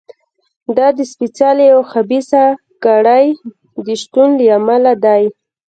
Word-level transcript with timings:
دا 0.77 0.87
د 0.97 0.99
سپېڅلې 1.11 1.67
او 1.75 1.81
خبیثه 1.91 2.43
کړۍ 2.83 3.25
د 3.85 3.87
شتون 4.01 4.29
له 4.39 4.45
امله 4.59 4.93
دی. 5.05 5.23